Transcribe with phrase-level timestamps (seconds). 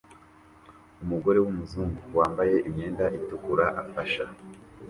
[1.03, 4.23] Umugore wumuzungu wambaye imyenda itukura afasha